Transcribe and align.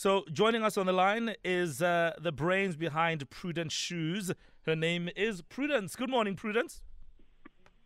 So 0.00 0.24
joining 0.32 0.62
us 0.62 0.78
on 0.78 0.86
the 0.86 0.94
line 0.94 1.34
is 1.44 1.82
uh, 1.82 2.14
the 2.18 2.32
brains 2.32 2.74
behind 2.74 3.28
Prudence 3.28 3.74
Shoes. 3.74 4.32
Her 4.64 4.74
name 4.74 5.10
is 5.14 5.42
Prudence. 5.42 5.94
Good 5.94 6.08
morning, 6.08 6.36
Prudence. 6.36 6.80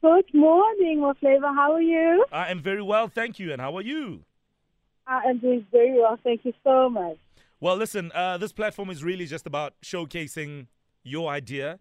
Good 0.00 0.32
morning, 0.32 1.00
Mo 1.00 1.14
Flava. 1.18 1.52
How 1.52 1.72
are 1.72 1.82
you? 1.82 2.24
I 2.30 2.52
am 2.52 2.60
very 2.60 2.82
well, 2.82 3.08
thank 3.08 3.40
you. 3.40 3.52
And 3.52 3.60
how 3.60 3.76
are 3.76 3.82
you? 3.82 4.22
I 5.08 5.22
am 5.28 5.38
doing 5.38 5.66
very 5.72 5.98
well. 5.98 6.16
Thank 6.22 6.44
you 6.44 6.52
so 6.62 6.88
much. 6.88 7.16
Well, 7.58 7.74
listen, 7.74 8.12
uh, 8.14 8.38
this 8.38 8.52
platform 8.52 8.90
is 8.90 9.02
really 9.02 9.26
just 9.26 9.44
about 9.44 9.74
showcasing 9.84 10.68
your 11.02 11.28
idea 11.30 11.80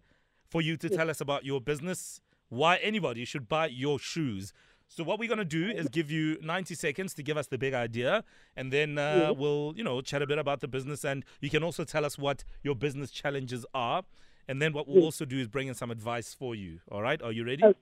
for 0.50 0.60
you 0.60 0.76
to 0.78 0.88
tell 0.88 1.10
us 1.10 1.20
about 1.20 1.44
your 1.44 1.60
business, 1.60 2.20
why 2.48 2.78
anybody 2.78 3.24
should 3.24 3.48
buy 3.48 3.68
your 3.68 4.00
shoes. 4.00 4.52
So 4.88 5.02
what 5.02 5.18
we're 5.18 5.28
gonna 5.28 5.44
do 5.44 5.70
is 5.70 5.88
give 5.88 6.10
you 6.10 6.38
90 6.40 6.74
seconds 6.74 7.14
to 7.14 7.22
give 7.22 7.36
us 7.36 7.48
the 7.48 7.58
big 7.58 7.74
idea, 7.74 8.22
and 8.56 8.72
then 8.72 8.96
uh, 8.98 9.32
we'll, 9.36 9.72
you 9.76 9.82
know, 9.82 10.00
chat 10.00 10.22
a 10.22 10.26
bit 10.26 10.38
about 10.38 10.60
the 10.60 10.68
business, 10.68 11.04
and 11.04 11.24
you 11.40 11.50
can 11.50 11.64
also 11.64 11.84
tell 11.84 12.04
us 12.04 12.16
what 12.16 12.44
your 12.62 12.76
business 12.76 13.10
challenges 13.10 13.66
are, 13.74 14.02
and 14.46 14.62
then 14.62 14.72
what 14.72 14.86
we'll 14.86 15.04
also 15.04 15.24
do 15.24 15.38
is 15.38 15.48
bring 15.48 15.68
in 15.68 15.74
some 15.74 15.90
advice 15.90 16.32
for 16.34 16.54
you. 16.54 16.80
All 16.92 17.02
right? 17.02 17.20
Are 17.22 17.32
you 17.32 17.44
ready? 17.44 17.64
Okay. 17.64 17.78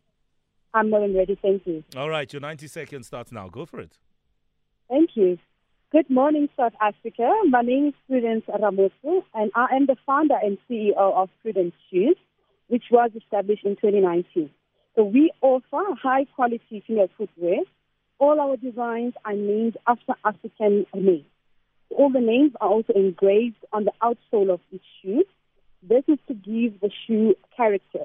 I'm 0.75 0.89
more 0.89 1.01
than 1.01 1.15
ready. 1.15 1.39
Thank 1.43 1.67
you. 1.67 1.85
All 1.97 2.09
right, 2.09 2.33
your 2.33 2.41
90 2.41 2.67
seconds 2.67 3.07
starts 3.09 3.31
now. 3.31 3.48
Go 3.48 3.67
for 3.67 3.81
it. 3.81 3.98
Thank 4.89 5.11
you. 5.15 5.39
Good 5.91 6.09
morning, 6.09 6.48
South 6.57 6.73
Africa. 6.81 7.31
My 7.51 7.61
name 7.61 7.89
is 7.89 7.95
Prudence 8.09 8.45
Ramosu, 8.48 9.23
and 9.34 9.51
I 9.55 9.67
am 9.77 9.84
the 9.84 9.97
founder 10.07 10.37
and 10.43 10.57
CEO 10.71 10.97
of 10.97 11.29
Prudence 11.43 11.75
Shoes, 11.91 12.17
which 12.69 12.84
was 12.91 13.11
established 13.15 13.67
in 13.67 13.77
2019. 13.77 14.48
So 14.95 15.05
we 15.05 15.33
offer 15.41 15.83
high 16.03 16.27
quality 16.37 16.85
female 16.87 17.09
footwear. 17.17 17.59
All 18.19 18.41
our 18.41 18.57
designs 18.57 19.15
are 19.25 19.35
named 19.35 19.77
after 19.87 20.15
African 20.25 20.87
names. 20.95 21.25
All 21.91 22.11
the 22.11 22.21
names 22.21 22.53
are 22.61 22.69
also 22.69 22.93
engraved 22.93 23.57
on 23.73 23.85
the 23.85 23.93
outsole 24.03 24.53
of 24.53 24.61
each 24.71 24.83
shoe. 25.03 25.25
This 25.83 26.05
is 26.09 26.19
to 26.29 26.34
give 26.34 26.81
the 26.81 26.91
shoe 27.07 27.34
character. 27.57 28.05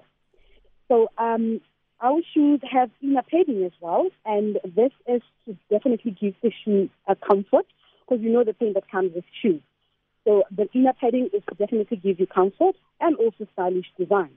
So 0.88 1.10
um, 1.18 1.62
our 2.02 2.22
shoes 2.34 2.62
have 2.72 2.90
inner 3.02 3.22
padding 3.22 3.64
as 3.66 3.72
well, 3.82 4.08
and 4.26 4.58
this 4.64 4.92
is 5.08 5.22
to 5.46 5.58
definitely 5.70 6.12
give 6.12 6.36
the 6.42 6.52
shoe 6.64 6.90
a 7.08 7.16
comfort 7.16 7.66
because 8.02 8.24
you 8.24 8.32
know 8.32 8.44
the 8.44 8.54
pain 8.54 8.74
that 8.74 8.90
comes 8.90 9.14
with 9.14 9.26
shoes. 9.42 9.62
So 10.26 10.44
the 10.56 10.68
inner 10.74 10.94
padding 11.00 11.30
is 11.34 11.44
to 11.50 11.56
definitely 11.56 11.98
give 11.98 12.20
you 12.20 12.28
comfort 12.28 12.76
and 13.00 13.16
also 13.18 13.48
stylish 13.54 13.88
design. 13.98 14.32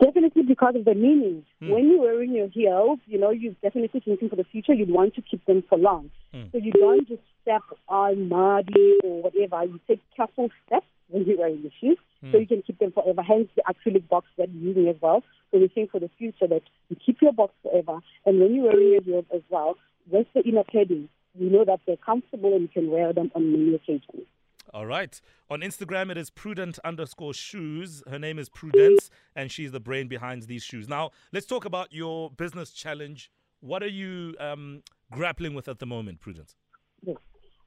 Definitely 0.00 0.42
because 0.42 0.76
of 0.76 0.84
the 0.84 0.94
meaning. 0.94 1.44
Hmm. 1.60 1.70
When 1.70 1.88
you're 1.90 2.00
wearing 2.00 2.32
your 2.34 2.48
heels, 2.48 3.00
you 3.06 3.18
know, 3.18 3.30
you're 3.30 3.54
definitely 3.62 4.00
thinking 4.00 4.28
for 4.28 4.36
the 4.36 4.44
future. 4.44 4.74
You'd 4.74 4.90
want 4.90 5.14
to 5.16 5.22
keep 5.22 5.44
them 5.46 5.64
for 5.68 5.76
long. 5.78 6.10
Hmm. 6.32 6.44
So 6.52 6.58
you 6.58 6.70
don't 6.72 7.08
just 7.08 7.22
step 7.42 7.62
on 7.88 8.28
muddy 8.28 8.98
or 9.02 9.22
whatever. 9.22 9.64
You 9.64 9.80
take 9.88 10.00
careful 10.16 10.50
steps 10.66 10.86
when 11.08 11.24
you're 11.24 11.38
wearing 11.38 11.62
the 11.62 11.70
shoes 11.80 11.98
Hmm. 12.20 12.32
so 12.32 12.38
you 12.38 12.46
can 12.46 12.62
keep 12.62 12.78
them 12.78 12.92
forever. 12.92 13.22
Hence 13.22 13.48
the 13.54 13.62
acrylic 13.62 14.08
box 14.08 14.26
that 14.38 14.48
you're 14.52 14.74
using 14.74 14.88
as 14.88 14.96
well. 15.00 15.22
So 15.50 15.58
we 15.58 15.68
think 15.68 15.90
for 15.90 16.00
the 16.00 16.10
future 16.18 16.46
that 16.48 16.62
you 16.88 16.96
keep 17.04 17.22
your 17.22 17.32
box 17.32 17.54
forever. 17.62 18.00
And 18.26 18.40
when 18.40 18.54
you're 18.54 18.64
wearing 18.64 19.00
your 19.06 19.24
as 19.34 19.42
well, 19.48 19.76
with 20.10 20.26
the 20.34 20.42
inner 20.42 20.64
padding, 20.64 21.08
you 21.38 21.50
know 21.50 21.64
that 21.64 21.80
they're 21.86 21.96
comfortable 21.96 22.52
and 22.54 22.62
you 22.62 22.68
can 22.68 22.90
wear 22.90 23.12
them 23.12 23.30
on 23.34 23.52
many 23.52 23.74
occasions. 23.74 24.26
All 24.74 24.86
right. 24.86 25.18
On 25.48 25.60
Instagram, 25.60 26.10
it 26.10 26.18
is 26.18 26.28
prudent 26.28 26.78
underscore 26.84 27.32
shoes. 27.32 28.02
Her 28.10 28.18
name 28.18 28.38
is 28.38 28.48
Prudence, 28.50 29.10
and 29.34 29.50
she's 29.50 29.72
the 29.72 29.80
brain 29.80 30.08
behind 30.08 30.42
these 30.42 30.62
shoes. 30.62 30.88
Now, 30.88 31.12
let's 31.32 31.46
talk 31.46 31.64
about 31.64 31.92
your 31.92 32.30
business 32.30 32.72
challenge. 32.72 33.30
What 33.60 33.82
are 33.82 33.88
you 33.88 34.34
um, 34.38 34.82
grappling 35.10 35.54
with 35.54 35.68
at 35.68 35.78
the 35.78 35.86
moment, 35.86 36.20
Prudence? 36.20 36.54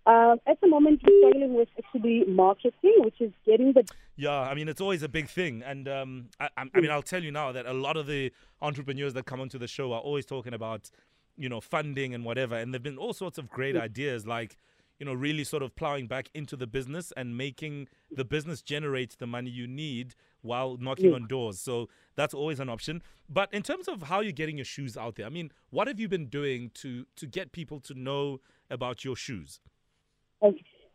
Uh, 0.06 0.36
at 0.48 0.60
the 0.62 0.68
moment, 0.68 1.02
we're 1.08 1.20
struggling 1.20 1.54
with 1.54 1.70
actually 1.78 2.24
marketing, 2.28 2.96
which 3.00 3.22
is 3.22 3.32
getting 3.46 3.74
the 3.74 3.84
Yeah, 4.16 4.40
I 4.40 4.56
mean 4.56 4.68
it's 4.68 4.82
always 4.82 5.04
a 5.04 5.10
big 5.10 5.28
thing, 5.30 5.62
and 5.64 5.88
um, 5.88 6.30
I, 6.40 6.50
I, 6.58 6.64
I 6.74 6.82
mean 6.82 6.90
I'll 6.90 7.04
tell 7.04 7.24
you 7.24 7.32
now 7.32 7.52
that 7.52 7.66
a 7.68 7.74
lot 7.74 7.98
of 7.98 8.08
the 8.08 8.32
entrepreneurs 8.62 9.14
that 9.14 9.26
come 9.26 9.40
onto 9.42 9.60
the 9.60 9.68
show 9.68 9.94
are 9.94 10.00
always 10.02 10.26
talking 10.26 10.54
about, 10.54 10.90
you 11.38 11.50
know, 11.50 11.62
funding 11.62 12.16
and 12.16 12.26
whatever, 12.26 12.56
and 12.56 12.74
there've 12.74 12.82
been 12.84 12.98
all 12.98 13.14
sorts 13.14 13.38
of 13.38 13.50
great 13.50 13.78
ideas 13.78 14.26
like, 14.26 14.58
you 15.00 15.06
know, 15.06 15.14
really 15.14 15.44
sort 15.44 15.62
of 15.64 15.76
plowing 15.76 16.08
back 16.08 16.30
into 16.34 16.56
the 16.56 16.68
business 16.68 17.14
and 17.16 17.38
making 17.38 17.88
the 18.12 18.26
business 18.26 18.62
generate 18.62 19.18
the 19.20 19.28
money 19.28 19.50
you 19.52 19.68
need 19.68 20.16
while 20.42 20.78
knocking 20.78 21.10
Yeah. 21.10 21.16
on 21.16 21.28
doors. 21.28 21.60
So 21.60 21.90
that's 22.16 22.34
always 22.34 22.60
an 22.60 22.70
option. 22.70 23.02
But 23.30 23.54
in 23.54 23.62
terms 23.62 23.88
of 23.88 24.04
how 24.04 24.22
you're 24.22 24.32
getting 24.32 24.58
your 24.58 24.66
shoes 24.66 24.98
out 24.98 25.16
there, 25.16 25.26
I 25.28 25.30
mean, 25.30 25.52
what 25.70 25.88
have 25.88 26.00
you 26.00 26.08
been 26.08 26.26
doing 26.26 26.72
to 26.82 27.06
to 27.18 27.28
get 27.28 27.52
people 27.52 27.80
to 27.82 27.94
know 27.94 28.42
about 28.70 29.04
your 29.06 29.16
shoes? 29.16 29.60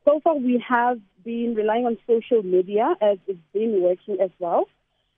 So 0.05 0.21
far, 0.21 0.37
we 0.37 0.63
have 0.69 1.01
been 1.25 1.55
relying 1.57 1.87
on 1.87 1.99
social 2.07 2.43
media 2.43 2.95
as 3.01 3.19
it's 3.27 3.39
been 3.53 3.83
working 3.83 4.19
as 4.21 4.31
well, 4.39 4.69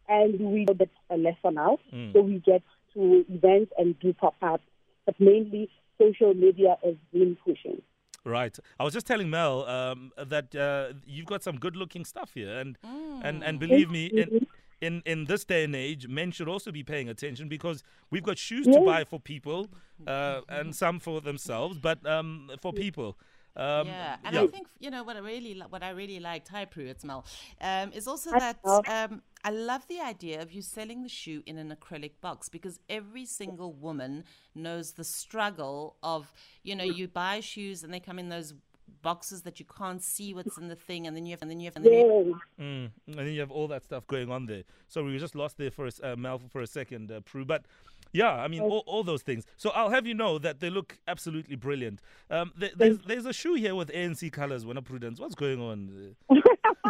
and 0.09 0.41
we 0.41 0.65
know 0.65 0.75
that 0.75 0.89
uh, 1.11 1.17
less 1.17 1.37
for 1.43 1.53
now. 1.53 1.79
Mm. 1.93 2.13
So 2.13 2.23
we 2.23 2.39
get 2.39 2.63
to 2.95 3.25
events 3.29 3.73
and 3.77 3.99
do 4.01 4.15
pop-ups, 4.15 4.65
but 5.05 5.21
mainly 5.21 5.69
social 5.99 6.33
media 6.33 6.77
has 6.83 6.95
been 7.13 7.37
pushing. 7.45 7.83
Right. 8.25 8.59
I 8.81 8.85
was 8.85 8.93
just 8.95 9.07
telling 9.07 9.31
Mel 9.31 9.67
um, 9.67 10.13
that 10.17 10.55
uh, 10.55 10.95
you've 11.07 11.27
got 11.27 11.43
some 11.43 11.59
good-looking 11.59 12.05
stuff 12.05 12.33
here, 12.35 12.59
and 12.59 12.79
and 13.23 13.43
and 13.45 13.59
believe 13.59 13.91
me, 13.91 14.07
in, 14.07 14.47
in 14.81 15.03
in 15.05 15.25
this 15.27 15.45
day 15.45 15.65
and 15.65 15.75
age, 15.75 16.09
men 16.09 16.31
should 16.31 16.49
also 16.49 16.73
be 16.73 16.83
paying 16.83 17.09
attention 17.09 17.49
because 17.49 17.83
we've 18.11 18.23
got 18.23 18.39
shoes 18.39 18.67
to 18.67 18.81
buy 18.81 19.05
for 19.05 19.21
people, 19.21 19.69
uh, 20.07 20.41
and 20.49 20.75
some 20.75 20.99
for 20.99 21.21
themselves, 21.21 21.79
but 21.79 22.05
um, 22.07 22.51
for 22.61 22.73
people. 22.73 23.17
Um, 23.59 23.87
yeah, 23.89 24.17
and 24.25 24.35
yeah. 24.35 24.43
I 24.43 24.47
think 24.47 24.69
you 24.79 24.91
know 24.91 25.03
what 25.03 25.17
I 25.17 25.19
really 25.19 25.55
li- 25.55 25.67
what 25.69 25.83
I 25.83 25.91
really 25.91 26.21
liked, 26.21 26.49
hi 26.49 26.65
Prue, 26.65 26.87
it's 26.87 27.05
Mel, 27.05 27.27
um, 27.61 27.93
is 27.93 28.07
also 28.07 28.31
that 28.31 28.59
um, 28.89 29.23
I 29.45 29.51
love 29.51 29.87
the 29.89 30.01
idea 30.01 30.41
of 30.41 30.53
you 30.53 30.63
selling 30.63 31.03
the 31.03 31.09
shoe 31.09 31.43
in 31.45 31.59
an 31.59 31.75
acrylic 31.75 32.13
box 32.21 32.49
because 32.49 32.79
every 32.89 33.27
single 33.27 33.73
woman 33.73 34.25
knows 34.55 34.93
the 34.93 35.05
struggle 35.05 35.97
of 36.03 36.33
you 36.63 36.77
know 36.77 36.85
you 36.85 37.09
buy 37.09 37.41
shoes 37.41 37.83
and 37.83 37.93
they 37.93 38.01
come 38.01 38.19
in 38.19 38.29
those 38.29 38.55
boxes 39.03 39.43
that 39.43 39.59
you 39.61 39.67
can't 39.67 40.03
see 40.03 40.35
what's 40.35 40.57
in 40.59 40.69
the 40.69 40.77
thing, 40.77 41.07
and 41.07 41.17
then 41.17 41.25
you 41.27 41.33
have 41.33 41.43
and 41.43 41.51
then 41.51 41.61
you 41.61 41.67
have 41.67 41.77
and 41.77 41.85
then 41.85 41.93
you 41.93 42.39
Yeah. 42.59 42.65
Mm, 42.65 42.91
and 43.07 43.15
then 43.15 43.27
you 43.29 43.41
have 43.41 43.51
all 43.51 43.69
that 43.69 43.85
stuff 43.85 44.07
going 44.07 44.31
on 44.31 44.47
there. 44.47 44.63
So 44.89 45.03
we 45.05 45.13
were 45.13 45.19
just 45.19 45.35
lost 45.35 45.59
there 45.59 45.71
for 45.71 45.85
a, 45.85 45.89
s- 45.89 46.01
uh, 46.03 46.17
Mel 46.17 46.39
for 46.51 46.61
a 46.63 46.67
second, 46.67 47.11
uh, 47.11 47.21
Prue. 47.21 47.45
But 47.45 47.65
yeah, 48.13 48.31
I 48.33 48.49
mean, 48.49 48.63
all, 48.63 48.83
all 48.87 49.05
those 49.05 49.23
things. 49.23 49.45
So 49.57 49.71
I'll 49.71 49.91
have 49.91 50.07
you 50.07 50.15
know 50.15 50.39
that 50.39 50.61
they 50.61 50.71
look 50.71 50.99
absolutely 51.07 51.57
brilliant. 51.57 52.01
Um, 52.31 52.53
there, 52.57 52.71
there's, 52.75 52.99
there's 53.07 53.27
a 53.27 53.33
shoe 53.33 53.55
here 53.55 53.75
with 53.75 53.91
ANC 53.93 54.33
colors. 54.33 54.65
When 54.65 54.77
a 54.77 54.83
Prudence, 54.83 55.21
what's 55.21 55.35
going 55.35 55.61
on? 55.61 56.17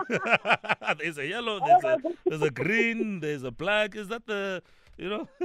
there's 0.99 1.19
a 1.19 1.27
yellow, 1.27 1.59
there's 1.65 1.85
a 1.85 1.97
there's 2.27 2.43
a 2.43 2.51
green, 2.51 3.21
there's 3.21 3.43
a 3.43 3.51
black. 3.51 3.97
Is 3.97 4.09
that 4.09 4.27
the 4.27 4.63
you 4.97 5.09
know? 5.09 5.29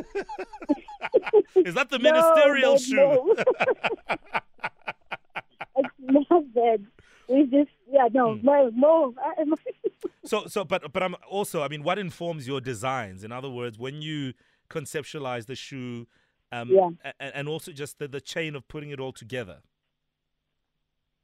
Is 1.56 1.74
that 1.76 1.90
the 1.90 2.00
No, 2.00 2.12
ministerial 2.12 2.74
no, 2.74 2.78
shoe? 2.78 3.36
no. 3.38 4.18
not 6.30 6.54
that. 6.54 6.80
We 7.30 7.44
just, 7.46 7.70
yeah, 7.92 8.08
no, 8.14 8.34
no. 8.44 9.14
So, 10.26 10.46
so, 10.48 10.64
but, 10.64 10.92
but 10.94 11.04
I'm 11.04 11.16
also, 11.30 11.62
I 11.64 11.68
mean, 11.68 11.84
what 11.84 12.00
informs 12.00 12.48
your 12.48 12.62
designs? 12.62 13.24
In 13.26 13.32
other 13.34 13.50
words, 13.50 13.78
when 13.78 14.02
you 14.02 14.34
conceptualize 14.70 15.48
the 15.48 15.56
shoe, 15.56 16.08
um, 16.52 16.70
Yeah. 16.70 16.90
a- 17.20 17.36
and 17.38 17.48
also 17.50 17.72
just 17.74 18.00
the, 18.00 18.08
the 18.08 18.22
chain 18.22 18.56
of 18.56 18.68
putting 18.70 18.90
it 18.92 19.00
all 19.02 19.12
together. 19.12 19.60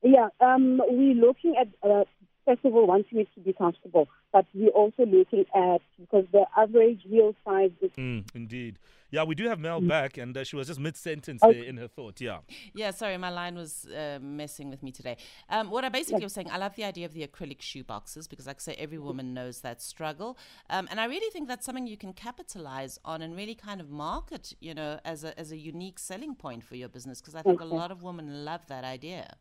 Yeah, 0.01 0.30
um, 0.39 0.81
we're 0.88 1.13
looking 1.15 1.56
at 1.57 1.68
uh, 1.89 2.03
first 2.45 2.63
of 2.65 2.74
all, 2.74 2.88
wanting 2.88 3.19
it 3.19 3.27
to 3.36 3.41
be 3.41 3.53
comfortable, 3.53 4.07
but 4.31 4.46
we're 4.54 4.70
also 4.70 5.06
looking 5.06 5.46
at 5.56 5.81
because 6.00 6.26
the 6.31 6.46
average 6.56 7.02
heel 7.04 7.36
size 7.46 7.72
is. 7.81 7.92
Mm, 7.98 8.24
indeed. 8.36 8.80
Yeah, 9.12 9.24
we 9.24 9.34
do 9.34 9.48
have 9.48 9.60
Mel 9.60 9.81
back, 9.81 10.18
and 10.18 10.38
uh, 10.38 10.44
she 10.44 10.56
was 10.56 10.68
just 10.68 10.80
mid 10.80 10.96
sentence 10.96 11.42
Okay. 11.44 11.62
there 11.62 11.64
in 11.68 11.78
her 11.78 11.88
thought. 11.88 12.22
Yeah. 12.22 12.40
Yeah, 12.76 12.92
sorry, 12.92 13.18
my 13.18 13.31
line 13.31 13.56
was 13.56 13.88
uh, 13.88 14.20
messing 14.22 14.70
with 14.70 14.84
me 14.84 14.92
today. 14.92 15.18
Um, 15.50 15.72
what 15.72 15.84
I 15.84 15.90
basically 15.90 16.24
was 16.24 16.34
saying, 16.34 16.52
I 16.52 16.58
love 16.58 16.76
the 16.76 16.84
idea 16.84 17.08
of 17.08 17.14
the 17.14 17.26
acrylic 17.26 17.60
shoe 17.62 17.84
boxes 17.84 18.28
because, 18.28 18.46
like 18.46 18.58
I 18.58 18.60
say, 18.60 18.76
every 18.78 19.00
woman 19.00 19.34
knows 19.34 19.62
that 19.62 19.81
struggle, 19.81 20.38
um, 20.70 20.88
and 20.92 21.02
I 21.02 21.06
really 21.06 21.32
think 21.32 21.48
that's 21.48 21.66
something 21.66 21.88
you 21.88 21.98
can 21.98 22.14
capitalize 22.14 23.00
on 23.04 23.24
and 23.24 23.36
really 23.36 23.56
kind 23.56 23.82
of 23.82 23.90
market, 23.90 24.54
you 24.60 24.75
know, 24.75 25.00
as 25.04 25.24
a 25.24 25.38
as 25.40 25.52
a 25.52 25.58
unique 25.58 25.98
selling 25.98 26.36
point 26.36 26.64
for 26.64 26.75
your 26.75 26.90
business 26.90 27.20
because 27.20 27.34
I 27.34 27.42
think 27.42 27.62
a 27.62 27.66
lot 27.66 27.90
of 27.90 28.04
women 28.04 28.46
love 28.46 28.68
that 28.68 28.84
idea. 28.84 29.38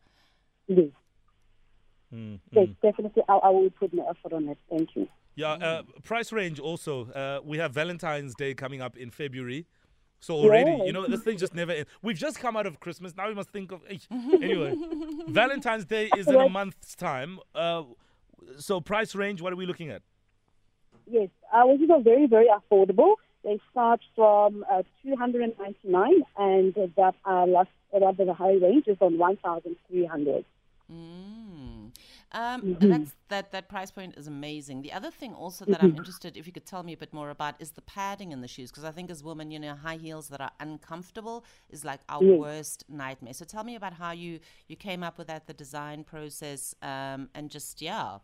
Yes, 0.67 0.89
Mm, 2.13 2.39
yes, 2.51 2.67
mm. 2.67 2.75
definitely. 2.81 3.23
I, 3.29 3.33
I 3.33 3.49
will 3.49 3.69
put 3.69 3.93
my 3.93 4.03
effort 4.09 4.33
on 4.33 4.49
it. 4.49 4.57
Thank 4.69 4.95
you. 4.95 5.07
Yeah, 5.35 5.53
uh, 5.53 5.83
price 6.03 6.31
range 6.31 6.59
also. 6.59 7.09
Uh, 7.11 7.39
we 7.43 7.57
have 7.59 7.73
Valentine's 7.73 8.35
Day 8.35 8.53
coming 8.53 8.81
up 8.81 8.97
in 8.97 9.09
February. 9.09 9.65
So 10.21 10.35
already, 10.35 10.71
you 10.85 10.91
know, 10.91 11.07
this 11.07 11.21
thing 11.21 11.37
just 11.37 11.55
never 11.55 11.71
ends. 11.71 11.89
We've 12.01 12.17
just 12.17 12.39
come 12.39 12.57
out 12.57 12.65
of 12.65 12.81
Christmas. 12.81 13.15
Now 13.15 13.29
we 13.29 13.35
must 13.35 13.51
think 13.51 13.71
of. 13.71 13.81
Eesh. 13.87 14.05
Anyway, 14.43 14.75
Valentine's 15.27 15.85
Day 15.85 16.09
is 16.17 16.27
in 16.27 16.35
a 16.35 16.49
month's 16.49 16.95
time. 16.95 17.39
Uh, 17.55 17.83
so 18.57 18.81
price 18.81 19.15
range, 19.15 19.41
what 19.41 19.53
are 19.53 19.55
we 19.55 19.65
looking 19.65 19.89
at? 19.89 20.01
Yes, 21.05 21.29
ours 21.53 21.79
are 21.89 22.01
very, 22.01 22.27
very 22.27 22.47
affordable. 22.47 23.15
They 23.43 23.59
start 23.71 24.01
from 24.15 24.65
uh, 24.69 24.83
299 25.03 26.23
and 26.37 26.73
that 26.97 27.15
uh, 27.25 27.45
last, 27.45 27.69
uh, 27.93 28.11
the 28.11 28.33
high 28.33 28.53
range 28.53 28.87
is 28.87 28.97
on 28.99 29.17
1,300. 29.17 30.45
Mm. 30.91 31.48
Um, 32.31 32.61
Mhm. 32.61 32.89
that's, 32.89 33.15
that 33.29 33.51
that 33.51 33.69
price 33.69 33.89
point 33.89 34.15
is 34.15 34.27
amazing. 34.27 34.83
The 34.83 34.93
other 34.93 35.09
thing 35.09 35.33
also 35.33 35.65
that 35.65 35.81
I'm 35.81 35.95
interested, 35.95 36.37
if 36.37 36.45
you 36.45 36.53
could 36.53 36.65
tell 36.65 36.83
me 36.83 36.93
a 36.93 36.97
bit 36.97 37.11
more 37.11 37.31
about, 37.31 37.55
is 37.59 37.71
the 37.71 37.81
padding 37.81 38.31
in 38.31 38.41
the 38.41 38.47
shoes, 38.47 38.69
because 38.69 38.83
I 38.83 38.91
think 38.91 39.09
as 39.09 39.23
women, 39.23 39.49
you 39.49 39.57
know, 39.57 39.73
high 39.73 39.95
heels 39.97 40.27
that 40.29 40.39
are 40.39 40.51
uncomfortable 40.59 41.43
is 41.71 41.83
like 41.83 42.01
our 42.07 42.21
Yes. 42.23 42.39
worst 42.39 42.83
nightmare. 42.87 43.33
So 43.33 43.45
tell 43.45 43.63
me 43.63 43.75
about 43.75 43.93
how 43.93 44.11
you 44.11 44.39
you 44.67 44.75
came 44.75 45.01
up 45.03 45.17
with 45.17 45.25
that, 45.27 45.47
the 45.47 45.53
design 45.53 46.03
process, 46.03 46.75
um, 46.83 47.29
and 47.33 47.49
just 47.49 47.81
yeah. 47.81 48.19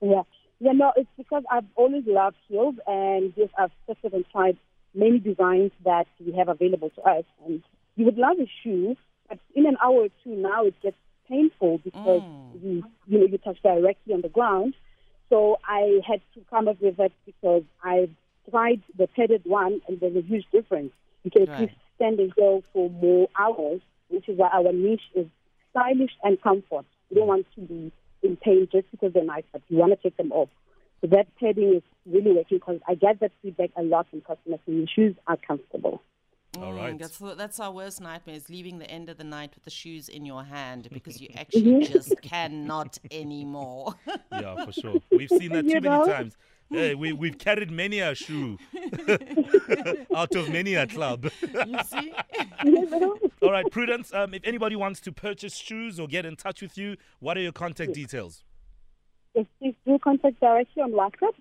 Yeah. 0.00 0.22
Yeah, 0.62 0.72
no, 0.72 0.92
it's 0.96 1.08
because 1.16 1.42
I've 1.50 1.64
always 1.74 2.04
loved 2.06 2.36
heels 2.48 2.76
and 2.86 3.32
yes, 3.36 3.50
I've 3.58 3.72
tested 3.86 4.12
and 4.14 4.24
tried 4.30 4.56
many 4.94 5.18
designs 5.18 5.72
that 5.84 6.06
we 6.24 6.32
have 6.32 6.48
available 6.48 6.90
to 6.90 7.02
us. 7.02 7.24
And 7.46 7.62
you 7.96 8.04
would 8.06 8.18
love 8.18 8.38
a 8.38 8.46
shoe, 8.62 8.96
but 9.28 9.38
in 9.54 9.66
an 9.66 9.76
hour 9.82 10.04
or 10.04 10.08
two 10.24 10.36
now 10.36 10.64
it 10.64 10.74
gets 10.82 10.96
painful 11.30 11.78
because 11.84 12.22
Mm. 12.22 12.54
you, 12.54 12.84
you 13.06 13.18
know, 13.20 13.26
you 13.26 13.38
touch 13.38 13.62
directly 13.62 14.14
on 14.14 14.22
the 14.22 14.28
ground. 14.28 14.74
So 15.30 15.58
I 15.66 16.00
had 16.06 16.20
to 16.34 16.40
come 16.50 16.68
up 16.68 16.80
with 16.80 16.98
it 16.98 17.12
because 17.26 17.62
I 17.82 18.08
tried 18.50 18.82
the 18.98 19.06
padded 19.06 19.42
one 19.44 19.80
and 19.88 20.00
there's 20.00 20.16
a 20.16 20.22
huge 20.22 20.46
difference. 20.52 20.92
You 21.24 21.30
can 21.30 21.48
Right. 21.48 21.70
stand 21.96 22.18
and 22.18 22.34
go 22.34 22.62
for 22.72 22.90
more 22.90 23.28
hours, 23.38 23.80
which 24.08 24.28
is 24.28 24.38
why 24.38 24.48
our 24.52 24.72
niche 24.72 25.08
is 25.14 25.26
stylish 25.70 26.12
and 26.22 26.40
comfort. 26.42 26.86
You 27.10 27.16
don't 27.18 27.28
want 27.28 27.46
to 27.54 27.60
be 27.62 27.92
in 28.22 28.36
pain 28.36 28.68
just 28.72 28.90
because 28.90 29.12
they're 29.12 29.24
nice, 29.24 29.44
but 29.52 29.62
you 29.68 29.78
want 29.78 29.92
to 29.92 30.02
take 30.02 30.16
them 30.16 30.32
off. 30.32 30.48
So 31.00 31.06
that 31.08 31.26
padding 31.38 31.74
is 31.76 31.82
really 32.06 32.32
working 32.32 32.58
because 32.58 32.80
I 32.88 32.94
get 32.94 33.20
that 33.20 33.32
feedback 33.42 33.70
a 33.76 33.82
lot 33.82 34.08
from 34.10 34.20
customers 34.22 34.60
and 34.66 34.78
your 34.78 34.86
shoes 34.94 35.16
are 35.26 35.36
comfortable. 35.36 36.02
All 36.58 36.72
Mm. 36.72 36.98
That's 36.98 37.18
that's 37.36 37.60
our 37.60 37.70
worst 37.72 38.00
nightmare 38.00 38.34
is 38.36 38.48
leaving 38.50 38.78
the 38.78 38.90
end 38.90 39.08
of 39.08 39.16
the 39.18 39.24
night 39.24 39.54
with 39.54 39.64
the 39.64 39.70
shoes 39.70 40.08
in 40.08 40.24
your 40.24 40.42
hand 40.44 40.88
because 40.92 41.20
you 41.20 41.28
actually 41.36 41.86
just 41.86 42.20
cannot 42.22 42.98
anymore. 43.10 43.94
Yeah, 44.32 44.64
for 44.64 44.72
sure. 44.72 44.94
We've 45.10 45.28
seen 45.28 45.52
that 45.52 45.62
too 45.62 45.68
You 45.68 45.80
many 45.80 45.88
know? 45.88 46.06
times. 46.06 46.36
Hey, 46.70 46.94
we, 46.94 47.12
we've 47.12 47.36
carried 47.36 47.70
many 47.70 47.98
a 47.98 48.14
shoe 48.14 48.56
out 50.14 50.34
of 50.36 50.48
many 50.50 50.74
a 50.74 50.86
club. 50.86 51.24
you 51.42 51.78
see? 51.84 52.12
All 53.42 53.50
right, 53.50 53.68
Prudence, 53.72 54.14
um, 54.14 54.34
if 54.34 54.42
anybody 54.44 54.76
wants 54.76 55.00
to 55.00 55.10
purchase 55.12 55.56
shoes 55.56 55.98
or 55.98 56.06
get 56.06 56.24
in 56.24 56.36
touch 56.36 56.62
with 56.62 56.78
you, 56.78 56.96
what 57.18 57.36
are 57.36 57.40
your 57.40 57.50
contact 57.52 57.92
details? 57.92 58.44
Yes, 59.34 59.46
please 59.58 59.74
do 59.84 59.98
contact 59.98 60.38
directly 60.40 60.82
on 60.82 60.92
WhatsApp 60.92 61.34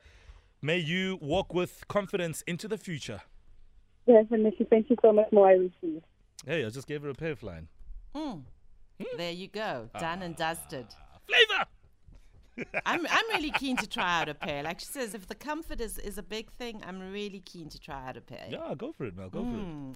may 0.61 0.77
you 0.77 1.17
walk 1.21 1.53
with 1.53 1.85
confidence 1.87 2.43
into 2.47 2.67
the 2.67 2.77
future. 2.77 3.21
Yes, 4.05 4.25
Definitely. 4.29 4.65
Thank 4.69 4.89
you 4.89 4.95
so 5.01 5.11
much 5.11 5.29
more 5.33 5.49
I 5.49 5.53
received. 5.53 6.05
Hey, 6.45 6.65
I 6.65 6.69
just 6.69 6.87
gave 6.87 7.01
her 7.01 7.09
a 7.09 7.13
pair 7.13 7.35
line. 7.41 7.67
Mm. 8.15 8.43
There 9.17 9.31
you 9.31 9.47
go, 9.47 9.89
done 9.99 10.23
and 10.23 10.35
dusted. 10.35 10.87
Flavor! 11.27 11.65
I'm 12.85 13.05
I'm 13.09 13.25
really 13.33 13.51
keen 13.51 13.77
to 13.77 13.87
try 13.87 14.21
out 14.21 14.29
a 14.29 14.33
pair. 14.33 14.63
Like 14.63 14.79
she 14.79 14.85
says, 14.85 15.13
if 15.13 15.27
the 15.27 15.35
comfort 15.35 15.81
is, 15.81 15.97
is 15.97 16.17
a 16.17 16.23
big 16.23 16.51
thing, 16.51 16.81
I'm 16.85 17.11
really 17.11 17.39
keen 17.39 17.69
to 17.69 17.79
try 17.79 18.07
out 18.09 18.17
a 18.17 18.21
pair. 18.21 18.47
Yeah, 18.49 18.73
go 18.77 18.91
for 18.91 19.05
it, 19.05 19.15
Mel. 19.15 19.29
Go 19.29 19.43
for 19.43 19.49
it. 19.49 19.65
Mm. 19.65 19.95